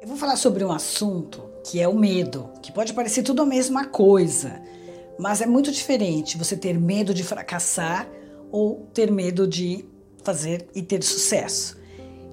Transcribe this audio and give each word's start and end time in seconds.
Eu 0.00 0.08
vou 0.08 0.16
falar 0.16 0.36
sobre 0.36 0.64
um 0.64 0.72
assunto 0.72 1.42
que 1.62 1.78
é 1.78 1.86
o 1.86 1.94
medo, 1.94 2.48
que 2.62 2.72
pode 2.72 2.94
parecer 2.94 3.22
tudo 3.22 3.42
a 3.42 3.46
mesma 3.46 3.84
coisa, 3.84 4.62
mas 5.18 5.42
é 5.42 5.46
muito 5.46 5.70
diferente 5.70 6.38
você 6.38 6.56
ter 6.56 6.80
medo 6.80 7.12
de 7.12 7.22
fracassar 7.22 8.08
ou 8.50 8.88
ter 8.94 9.10
medo 9.10 9.46
de 9.46 9.84
fazer 10.24 10.66
e 10.74 10.80
ter 10.80 11.02
sucesso. 11.02 11.78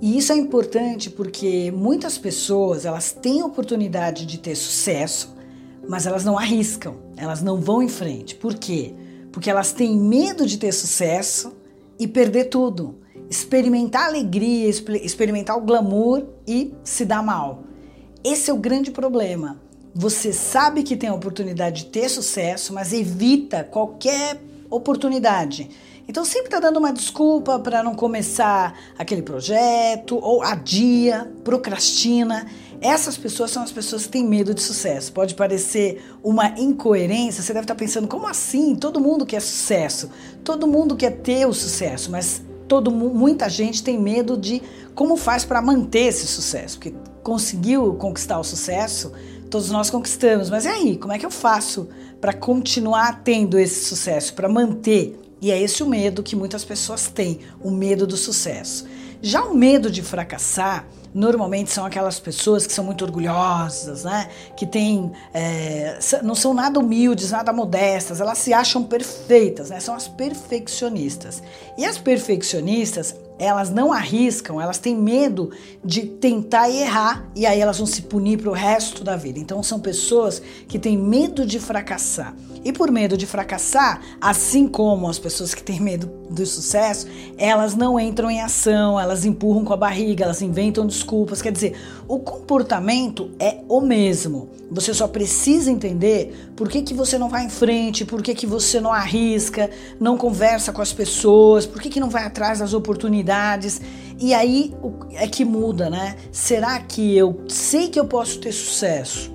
E 0.00 0.18
isso 0.18 0.32
é 0.32 0.36
importante 0.36 1.08
porque 1.08 1.70
muitas 1.70 2.18
pessoas, 2.18 2.84
elas 2.84 3.12
têm 3.12 3.44
oportunidade 3.44 4.26
de 4.26 4.38
ter 4.38 4.56
sucesso, 4.56 5.32
mas 5.88 6.04
elas 6.04 6.24
não 6.24 6.36
arriscam, 6.36 6.96
elas 7.16 7.42
não 7.42 7.60
vão 7.60 7.80
em 7.80 7.88
frente. 7.88 8.34
Por 8.34 8.56
quê? 8.56 8.92
Porque 9.30 9.48
elas 9.48 9.70
têm 9.70 9.96
medo 9.96 10.46
de 10.46 10.58
ter 10.58 10.72
sucesso 10.72 11.52
e 11.96 12.08
perder 12.08 12.46
tudo 12.46 12.98
experimentar 13.32 14.08
alegria, 14.08 14.68
experimentar 14.68 15.56
o 15.56 15.62
glamour 15.62 16.22
e 16.46 16.74
se 16.84 17.06
dar 17.06 17.22
mal. 17.22 17.62
Esse 18.22 18.50
é 18.50 18.52
o 18.54 18.58
grande 18.58 18.90
problema. 18.90 19.58
Você 19.94 20.34
sabe 20.34 20.82
que 20.82 20.94
tem 20.94 21.08
a 21.08 21.14
oportunidade 21.14 21.84
de 21.84 21.90
ter 21.90 22.10
sucesso, 22.10 22.74
mas 22.74 22.92
evita 22.92 23.64
qualquer 23.64 24.38
oportunidade. 24.68 25.70
Então 26.06 26.26
sempre 26.26 26.48
está 26.48 26.60
dando 26.60 26.78
uma 26.78 26.92
desculpa 26.92 27.58
para 27.58 27.82
não 27.82 27.94
começar 27.94 28.78
aquele 28.98 29.22
projeto, 29.22 30.18
ou 30.20 30.42
adia, 30.42 31.32
procrastina. 31.42 32.46
Essas 32.82 33.16
pessoas 33.16 33.50
são 33.50 33.62
as 33.62 33.72
pessoas 33.72 34.04
que 34.04 34.10
têm 34.10 34.26
medo 34.26 34.52
de 34.52 34.60
sucesso. 34.60 35.10
Pode 35.10 35.34
parecer 35.34 36.04
uma 36.22 36.48
incoerência, 36.60 37.42
você 37.42 37.54
deve 37.54 37.64
estar 37.64 37.74
tá 37.74 37.78
pensando, 37.78 38.06
como 38.06 38.26
assim? 38.26 38.74
Todo 38.74 39.00
mundo 39.00 39.24
quer 39.24 39.40
sucesso, 39.40 40.10
todo 40.44 40.66
mundo 40.66 40.96
quer 40.96 41.12
ter 41.12 41.46
o 41.46 41.54
sucesso, 41.54 42.10
mas 42.10 42.42
todo 42.72 42.90
muita 42.90 43.50
gente 43.50 43.82
tem 43.82 44.00
medo 44.00 44.34
de 44.34 44.62
como 44.94 45.14
faz 45.14 45.44
para 45.44 45.60
manter 45.60 46.06
esse 46.06 46.26
sucesso, 46.26 46.78
porque 46.78 46.94
conseguiu 47.22 47.92
conquistar 47.96 48.38
o 48.38 48.42
sucesso, 48.42 49.12
todos 49.50 49.70
nós 49.70 49.90
conquistamos, 49.90 50.48
mas 50.48 50.64
e 50.64 50.68
aí, 50.68 50.96
como 50.96 51.12
é 51.12 51.18
que 51.18 51.26
eu 51.26 51.30
faço 51.30 51.86
para 52.18 52.32
continuar 52.32 53.22
tendo 53.22 53.58
esse 53.58 53.84
sucesso, 53.84 54.32
para 54.32 54.48
manter? 54.48 55.20
E 55.38 55.50
é 55.50 55.60
esse 55.60 55.82
o 55.82 55.86
medo 55.86 56.22
que 56.22 56.34
muitas 56.34 56.64
pessoas 56.64 57.08
têm, 57.08 57.40
o 57.62 57.70
medo 57.70 58.06
do 58.06 58.16
sucesso. 58.16 58.86
Já 59.20 59.44
o 59.44 59.54
medo 59.54 59.90
de 59.90 60.00
fracassar, 60.00 60.86
normalmente 61.14 61.70
são 61.70 61.84
aquelas 61.84 62.18
pessoas 62.18 62.66
que 62.66 62.72
são 62.72 62.84
muito 62.84 63.04
orgulhosas, 63.04 64.04
né? 64.04 64.28
Que 64.56 64.66
têm, 64.66 65.12
é, 65.34 65.98
não 66.22 66.34
são 66.34 66.54
nada 66.54 66.78
humildes, 66.78 67.30
nada 67.30 67.52
modestas, 67.52 68.20
elas 68.20 68.38
se 68.38 68.52
acham 68.52 68.82
perfeitas, 68.82 69.70
né? 69.70 69.80
São 69.80 69.94
as 69.94 70.08
perfeccionistas. 70.08 71.42
E 71.76 71.84
as 71.84 71.98
perfeccionistas, 71.98 73.14
elas 73.42 73.70
não 73.70 73.92
arriscam, 73.92 74.60
elas 74.60 74.78
têm 74.78 74.96
medo 74.96 75.50
de 75.84 76.02
tentar 76.02 76.68
e 76.68 76.78
errar 76.82 77.28
e 77.34 77.44
aí 77.44 77.60
elas 77.60 77.78
vão 77.78 77.86
se 77.86 78.02
punir 78.02 78.38
para 78.38 78.50
o 78.50 78.52
resto 78.52 79.02
da 79.02 79.16
vida. 79.16 79.38
Então 79.38 79.62
são 79.62 79.80
pessoas 79.80 80.40
que 80.68 80.78
têm 80.78 80.96
medo 80.96 81.44
de 81.44 81.58
fracassar. 81.58 82.34
E 82.64 82.72
por 82.72 82.92
medo 82.92 83.16
de 83.16 83.26
fracassar, 83.26 84.00
assim 84.20 84.68
como 84.68 85.08
as 85.08 85.18
pessoas 85.18 85.52
que 85.52 85.62
têm 85.62 85.80
medo 85.80 86.08
do 86.30 86.46
sucesso, 86.46 87.08
elas 87.36 87.74
não 87.74 87.98
entram 87.98 88.30
em 88.30 88.40
ação, 88.40 88.98
elas 88.98 89.24
empurram 89.24 89.64
com 89.64 89.72
a 89.72 89.76
barriga, 89.76 90.24
elas 90.24 90.40
inventam 90.40 90.86
desculpas. 90.86 91.42
Quer 91.42 91.50
dizer, 91.50 91.76
o 92.06 92.20
comportamento 92.20 93.32
é 93.40 93.58
o 93.68 93.80
mesmo. 93.80 94.48
Você 94.70 94.94
só 94.94 95.08
precisa 95.08 95.70
entender 95.70 96.52
por 96.56 96.68
que, 96.68 96.80
que 96.82 96.94
você 96.94 97.18
não 97.18 97.28
vai 97.28 97.44
em 97.44 97.50
frente, 97.50 98.04
por 98.04 98.22
que, 98.22 98.34
que 98.34 98.46
você 98.46 98.80
não 98.80 98.92
arrisca, 98.92 99.68
não 100.00 100.16
conversa 100.16 100.72
com 100.72 100.80
as 100.80 100.92
pessoas, 100.92 101.66
por 101.66 101.82
que, 101.82 101.90
que 101.90 102.00
não 102.00 102.08
vai 102.08 102.24
atrás 102.24 102.60
das 102.60 102.72
oportunidades 102.72 103.31
e 104.18 104.32
aí 104.32 104.72
é 105.14 105.26
que 105.26 105.44
muda, 105.44 105.90
né? 105.90 106.16
Será 106.30 106.78
que 106.78 107.16
eu 107.16 107.42
sei 107.48 107.88
que 107.88 107.98
eu 107.98 108.04
posso 108.04 108.38
ter 108.38 108.52
sucesso 108.52 109.32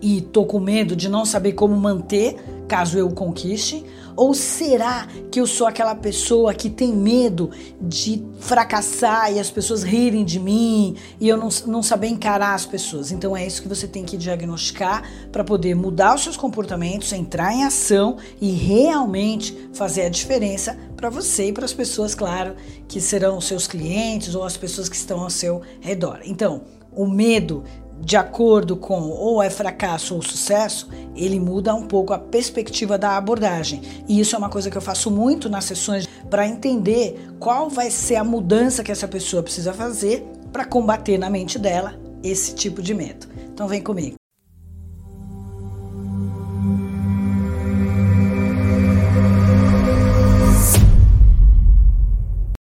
e 0.00 0.20
tô 0.20 0.44
com 0.44 0.60
medo 0.60 0.94
de 0.94 1.08
não 1.08 1.24
saber 1.24 1.52
como 1.52 1.76
manter 1.76 2.36
caso 2.68 2.98
eu 2.98 3.10
conquiste? 3.10 3.84
Ou 4.14 4.34
será 4.34 5.06
que 5.30 5.40
eu 5.40 5.46
sou 5.46 5.66
aquela 5.66 5.94
pessoa 5.94 6.52
que 6.52 6.68
tem 6.68 6.92
medo 6.92 7.50
de 7.80 8.20
fracassar 8.40 9.32
e 9.32 9.38
as 9.38 9.48
pessoas 9.48 9.84
rirem 9.84 10.24
de 10.24 10.40
mim 10.40 10.96
e 11.20 11.28
eu 11.28 11.36
não, 11.36 11.48
não 11.66 11.82
saber 11.84 12.08
encarar 12.08 12.54
as 12.54 12.66
pessoas? 12.66 13.12
Então 13.12 13.36
é 13.36 13.46
isso 13.46 13.62
que 13.62 13.68
você 13.68 13.86
tem 13.86 14.04
que 14.04 14.16
diagnosticar 14.16 15.04
para 15.30 15.44
poder 15.44 15.76
mudar 15.76 16.16
os 16.16 16.24
seus 16.24 16.36
comportamentos, 16.36 17.12
entrar 17.12 17.54
em 17.54 17.62
ação 17.62 18.16
e 18.40 18.50
realmente 18.50 19.56
fazer 19.72 20.02
a 20.02 20.08
diferença 20.08 20.76
para 20.96 21.08
você 21.08 21.50
e 21.50 21.52
para 21.52 21.64
as 21.64 21.72
pessoas, 21.72 22.12
claro, 22.12 22.56
que 22.88 23.00
serão 23.00 23.40
seus 23.40 23.68
clientes 23.68 24.34
ou 24.34 24.42
as 24.42 24.56
pessoas 24.56 24.88
que 24.88 24.96
estão 24.96 25.20
ao 25.20 25.30
seu 25.30 25.62
redor. 25.80 26.18
Então, 26.24 26.62
o 26.90 27.06
medo 27.06 27.62
de 28.00 28.16
acordo 28.16 28.76
com 28.76 29.08
ou 29.10 29.42
é 29.42 29.50
fracasso 29.50 30.14
ou 30.14 30.22
sucesso, 30.22 30.88
ele 31.16 31.38
muda 31.40 31.74
um 31.74 31.86
pouco 31.86 32.12
a 32.12 32.18
perspectiva 32.18 32.96
da 32.96 33.16
abordagem. 33.16 33.82
E 34.08 34.20
isso 34.20 34.34
é 34.34 34.38
uma 34.38 34.48
coisa 34.48 34.70
que 34.70 34.76
eu 34.76 34.82
faço 34.82 35.10
muito 35.10 35.48
nas 35.48 35.64
sessões 35.64 36.08
para 36.30 36.46
entender 36.46 37.30
qual 37.38 37.68
vai 37.68 37.90
ser 37.90 38.16
a 38.16 38.24
mudança 38.24 38.82
que 38.82 38.92
essa 38.92 39.08
pessoa 39.08 39.42
precisa 39.42 39.72
fazer 39.72 40.26
para 40.52 40.64
combater 40.64 41.18
na 41.18 41.28
mente 41.28 41.58
dela 41.58 41.94
esse 42.22 42.54
tipo 42.54 42.82
de 42.82 42.94
medo. 42.94 43.26
Então 43.52 43.68
vem 43.68 43.82
comigo. 43.82 44.17